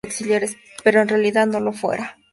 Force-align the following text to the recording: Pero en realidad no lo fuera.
Pero 0.83 0.99
en 0.99 1.09
realidad 1.09 1.45
no 1.45 1.59
lo 1.59 1.73
fuera. 1.73 2.17